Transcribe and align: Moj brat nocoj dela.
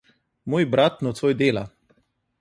Moj 0.53 0.61
brat 0.71 1.05
nocoj 1.09 1.31
dela. 1.45 1.67